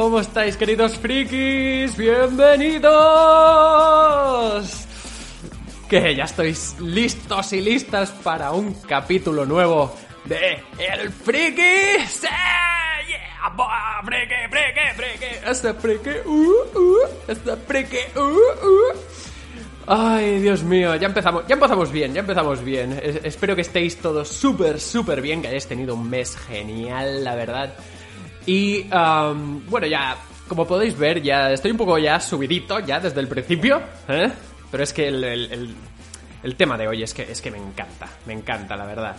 [0.00, 1.94] ¿Cómo estáis queridos frikis?
[1.94, 2.88] Bienvenidos.
[5.90, 11.98] Que ya estáis listos y listas para un capítulo nuevo de El Friki.
[12.08, 12.26] ¡Sí!
[12.26, 13.50] ¡Yeah!
[13.54, 14.00] ¡Buah!
[14.06, 15.50] ¡Friki, friki, friki!
[15.50, 16.10] ¡Este friki!
[16.24, 17.06] ¡Uh, uh!
[17.28, 17.98] ¡Este friki!
[18.16, 18.94] ¡Uh, uh!
[19.86, 22.98] Ay, Dios mío, ya empezamos, ya empezamos bien, ya empezamos bien.
[23.02, 27.34] Es- espero que estéis todos súper, súper bien, que hayáis tenido un mes genial, la
[27.34, 27.74] verdad.
[28.50, 30.16] Y am, bueno, ya,
[30.48, 34.28] como podéis ver, ya estoy un poco ya subidito, ya desde el principio, ¿eh?
[34.72, 38.32] Pero es que el, el- tema de hoy es que, es que me encanta, me
[38.32, 39.14] encanta, la verdad.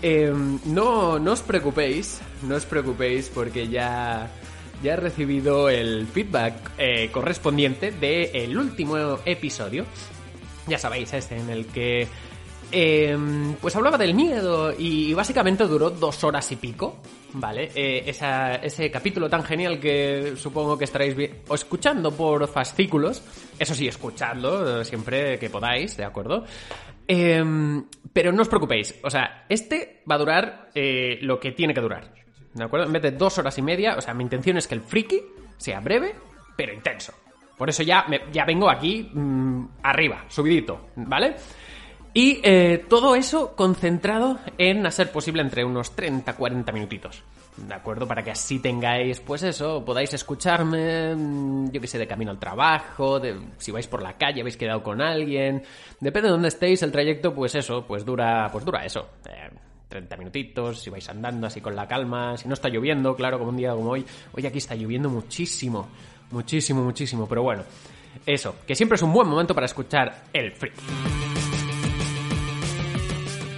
[0.00, 4.30] Em, no, no os preocupéis, no os preocupéis porque ya,
[4.82, 9.84] ya he recibido el feedback eh, correspondiente del último episodio.
[10.66, 12.08] Ya sabéis, este en el que
[12.72, 13.16] eh,
[13.60, 17.00] pues hablaba del miedo y básicamente duró dos horas y pico,
[17.34, 17.70] ¿vale?
[17.74, 21.14] Eh, esa- ese capítulo tan genial que supongo que estaréis
[21.48, 23.22] o escuchando por fascículos,
[23.58, 26.44] eso sí, escuchadlo eh, siempre que podáis, ¿de acuerdo?
[27.06, 27.42] Eh,
[28.12, 31.80] pero no os preocupéis, o sea, este va a durar eh, lo que tiene que
[31.80, 32.14] durar,
[32.54, 32.86] ¿de acuerdo?
[32.86, 35.20] En vez de dos horas y media, o sea, mi intención es que el friki
[35.58, 36.14] sea breve,
[36.56, 37.12] pero intenso.
[37.58, 41.36] Por eso ya, me- ya vengo aquí mm, arriba, subidito, ¿vale?
[42.14, 47.22] Y eh, todo eso concentrado en, a ser posible, entre unos 30-40 minutitos.
[47.56, 48.06] ¿De acuerdo?
[48.06, 52.38] Para que así tengáis, pues eso, podáis escucharme, mm, yo que sé, de camino al
[52.38, 53.20] trabajo,
[53.58, 55.62] si vais por la calle, habéis quedado con alguien.
[56.00, 59.06] Depende de dónde estéis, el trayecto, pues eso, pues dura, pues dura eso.
[59.26, 59.50] eh,
[59.88, 63.50] 30 minutitos, si vais andando así con la calma, si no está lloviendo, claro, como
[63.50, 64.06] un día como hoy.
[64.32, 65.86] Hoy aquí está lloviendo muchísimo,
[66.30, 67.62] muchísimo, muchísimo, pero bueno.
[68.24, 71.31] Eso, que siempre es un buen momento para escuchar el freak.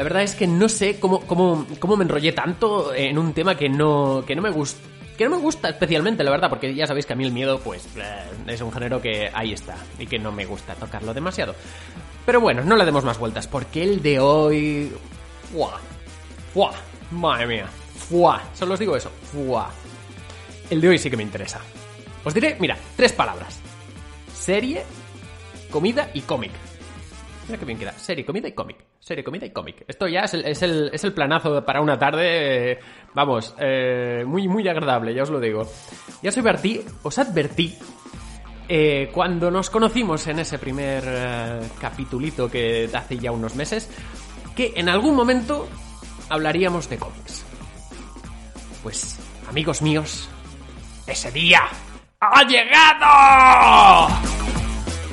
[0.00, 3.54] La verdad es que no sé cómo, cómo, cómo me enrollé tanto en un tema
[3.54, 4.80] que no, que no me gusta.
[5.18, 7.60] Que no me gusta especialmente, la verdad, porque ya sabéis que a mí el miedo,
[7.60, 11.54] pues, eh, es un género que ahí está y que no me gusta tocarlo demasiado.
[12.24, 14.90] Pero bueno, no le demos más vueltas, porque el de hoy.
[15.52, 15.78] ¡Fua!
[16.54, 16.72] ¡Fua!
[17.10, 17.66] ¡Madre mía!
[18.08, 18.42] ¡Fua!
[18.54, 19.10] Solo os digo eso.
[19.30, 19.70] ¡Fua!
[20.70, 21.60] El de hoy sí que me interesa.
[22.24, 23.60] Os diré, mira, tres palabras:
[24.32, 24.82] serie,
[25.70, 26.52] comida y cómic.
[27.50, 27.92] Mira qué bien queda.
[27.98, 28.76] Serie, comida y cómic.
[29.00, 29.84] Serie, comida y cómic.
[29.88, 32.78] Esto ya es el, es el, es el planazo para una tarde, eh,
[33.12, 35.68] vamos, eh, muy, muy agradable, ya os lo digo.
[36.22, 37.76] Ya os advertí, os advertí
[38.68, 43.90] eh, cuando nos conocimos en ese primer eh, capitulito que hace ya unos meses,
[44.54, 45.68] que en algún momento
[46.28, 47.44] hablaríamos de cómics.
[48.84, 49.18] Pues,
[49.48, 50.28] amigos míos,
[51.04, 51.62] ese día
[52.20, 54.39] ha llegado.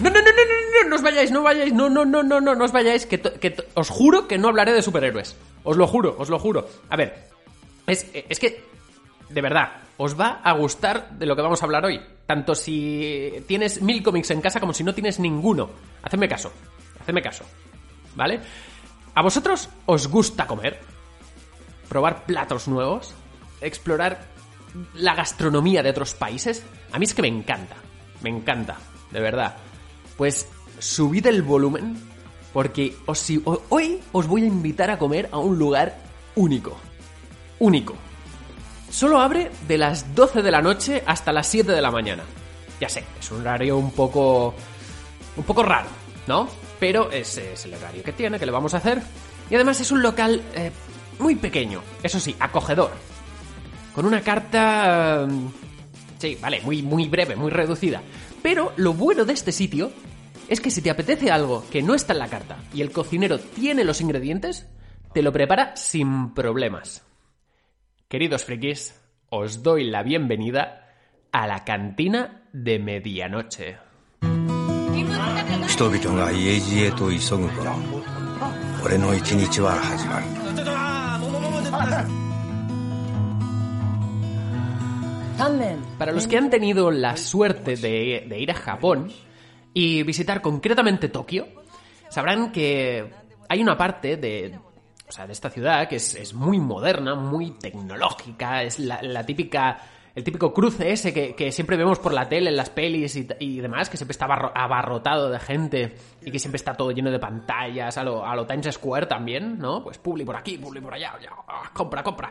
[0.00, 2.40] No, no, no, no, no, no, no os vayáis, no vayáis, no, no, no, no,
[2.40, 5.36] no, no os vayáis, que, que os juro que no hablaré de superhéroes.
[5.64, 6.68] Os lo juro, os lo juro.
[6.90, 7.28] A ver,
[7.86, 8.62] es, es que,
[9.28, 12.00] de verdad, os va a gustar de lo que vamos a hablar hoy.
[12.26, 15.70] Tanto si tienes mil cómics en casa como si no tienes ninguno.
[16.02, 16.52] Hacedme caso,
[17.00, 17.44] hacedme caso,
[18.14, 18.40] ¿vale?
[19.14, 20.78] ¿A vosotros os gusta comer?
[21.88, 23.14] ¿Probar platos nuevos?
[23.60, 24.26] ¿Explorar
[24.94, 26.64] la gastronomía de otros países?
[26.92, 27.76] A mí es que me encanta,
[28.22, 28.76] me encanta,
[29.10, 29.56] de verdad.
[30.16, 30.46] Pues
[30.78, 31.96] subid el volumen
[32.52, 35.98] porque os, si- ho- hoy os voy a invitar a comer a un lugar
[36.34, 36.76] único.
[37.58, 37.94] Único.
[38.90, 42.22] Solo abre de las 12 de la noche hasta las 7 de la mañana.
[42.80, 44.54] Ya sé, es un horario un poco...
[45.36, 45.88] un poco raro,
[46.26, 46.48] ¿no?
[46.78, 49.02] Pero ese es el horario que tiene, que le vamos a hacer.
[49.50, 50.70] Y además es un local eh,
[51.18, 52.90] muy pequeño, eso sí, acogedor.
[53.94, 55.26] Con una carta...
[55.28, 55.48] mm,
[56.18, 58.00] Sí, vale, muy, muy breve, muy reducida.
[58.42, 59.90] Pero lo bueno de este sitio
[60.47, 63.39] es que si te apetece algo que no está en la carta y el cocinero
[63.39, 64.67] tiene los ingredientes,
[65.13, 67.03] te lo prepara sin problemas.
[68.07, 68.99] Queridos frikis,
[69.29, 70.89] os doy la bienvenida
[71.31, 73.77] a la cantina de medianoche.
[75.67, 77.71] 人々が家路へと急ぐ頃
[78.83, 80.25] 俺の一日は始まる
[85.97, 89.11] Para los que han tenido la suerte de, de ir a Japón
[89.76, 91.48] y visitar concretamente Tokio,
[92.08, 93.12] sabrán que
[93.46, 94.58] hay una parte de,
[95.06, 99.78] o sea, de esta ciudad que es, es muy moderna, muy tecnológica, es la, típica
[100.14, 103.28] el típico cruce ese que, que, siempre vemos por la tele, en las pelis y,
[103.38, 107.18] y, demás, que siempre está abarrotado de gente y que siempre está todo lleno de
[107.18, 109.84] pantallas, a lo, Times Square también, ¿no?
[109.84, 111.32] Pues publi por aquí, publi por allá, ya,
[111.74, 112.30] compra, compra.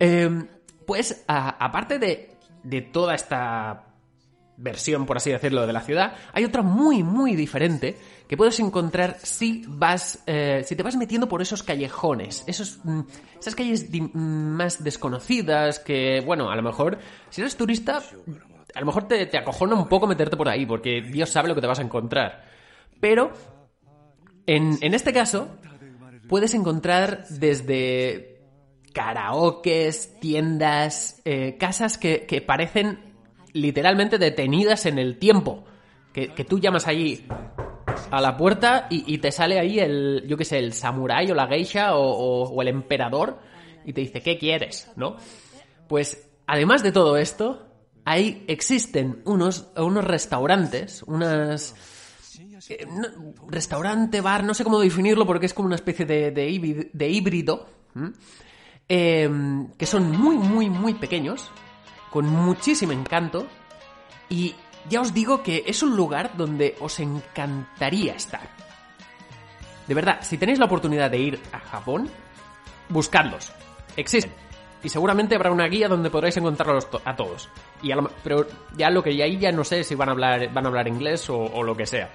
[0.00, 0.28] Eh,
[0.84, 3.91] pues aparte de, de toda esta
[4.62, 7.98] versión, por así decirlo, de la ciudad, hay otra muy, muy diferente
[8.28, 13.00] que puedes encontrar si vas, eh, si te vas metiendo por esos callejones, esos, mm,
[13.38, 16.98] esas calles mm, más desconocidas que, bueno, a lo mejor,
[17.28, 18.00] si eres turista,
[18.74, 21.54] a lo mejor te, te acojona un poco meterte por ahí, porque Dios sabe lo
[21.54, 22.44] que te vas a encontrar.
[23.00, 23.32] Pero,
[24.46, 25.48] en, en este caso,
[26.28, 28.40] puedes encontrar desde
[28.94, 33.11] karaokes, tiendas, eh, casas que, que parecen
[33.52, 35.64] literalmente detenidas en el tiempo.
[36.12, 37.24] Que, que tú llamas allí
[38.10, 41.34] a la puerta y, y, te sale ahí el, yo qué sé, el samurái o
[41.34, 43.38] la geisha o, o, el emperador
[43.84, 44.90] y te dice, ¿qué quieres?
[44.94, 45.16] ¿No?
[45.88, 47.66] Pues, además de todo esto,
[48.04, 51.74] ahí existen unos, unos restaurantes, unas...
[52.68, 52.86] Eh,
[53.48, 57.66] restaurante, bar, no sé cómo definirlo porque es como una especie de, de, de híbrido,
[58.88, 59.28] eh,
[59.76, 61.50] que son muy, muy, muy pequeños,
[62.12, 63.46] con muchísimo encanto
[64.28, 64.54] y
[64.88, 68.48] ya os digo que es un lugar donde os encantaría estar.
[69.86, 72.08] De verdad, si tenéis la oportunidad de ir a Japón,
[72.88, 73.52] buscadlos.
[73.96, 74.32] Existen.
[74.82, 77.48] Y seguramente habrá una guía donde podréis encontrarlos a todos.
[77.82, 80.52] Y a lo, pero ya lo que ahí ya no sé si van a hablar,
[80.52, 82.10] van a hablar inglés o, o lo que sea.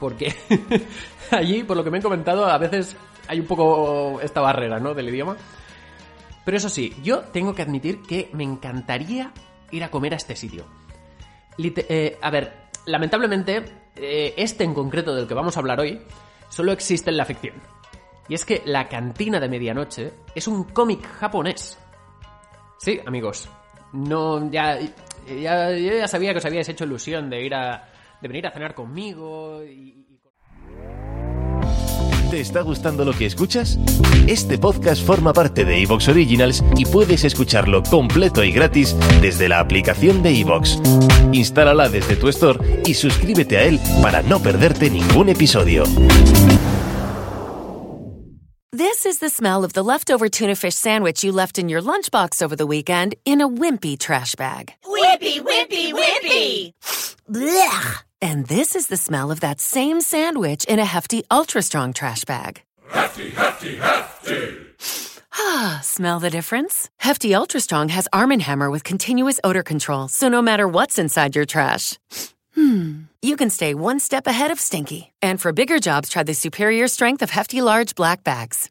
[0.00, 0.34] Porque
[1.30, 2.96] allí, por lo que me han comentado, a veces
[3.28, 4.94] hay un poco esta barrera, ¿no?
[4.94, 5.36] Del idioma.
[6.44, 9.32] Pero eso sí, yo tengo que admitir que me encantaría
[9.70, 10.66] ir a comer a este sitio.
[11.58, 12.52] Eh, a ver,
[12.86, 13.64] lamentablemente,
[13.96, 16.00] eh, este en concreto del que vamos a hablar hoy,
[16.48, 17.54] solo existe en la ficción.
[18.28, 21.78] Y es que La Cantina de Medianoche es un cómic japonés.
[22.78, 23.48] Sí, amigos.
[23.92, 24.78] No, ya,
[25.26, 27.88] ya, ya sabía que os habíais hecho ilusión de ir a.
[28.20, 30.11] de venir a cenar conmigo y.
[32.32, 33.78] ¿Te está gustando lo que escuchas?
[34.26, 39.60] Este podcast forma parte de Evox Originals y puedes escucharlo completo y gratis desde la
[39.60, 40.78] aplicación de Evox.
[41.32, 45.84] Instálala desde tu store y suscríbete a él para no perderte ningún episodio.
[48.74, 52.40] This is the smell of the leftover tuna fish sandwich you left in your lunchbox
[52.40, 54.72] over the weekend in a wimpy trash bag.
[54.86, 56.72] Wimpy, wimpy, wimpy!
[57.30, 58.06] Blech!
[58.22, 62.24] And this is the smell of that same sandwich in a hefty, ultra strong trash
[62.24, 62.62] bag.
[62.88, 64.58] Hefty, hefty, hefty!
[65.34, 66.88] Ah, smell the difference?
[66.98, 70.98] Hefty Ultra Strong has Arm & Hammer with continuous odor control, so no matter what's
[70.98, 71.98] inside your trash,
[72.54, 75.12] hmm, you can stay one step ahead of stinky.
[75.20, 78.70] And for bigger jobs, try the superior strength of Hefty Large Black Bags.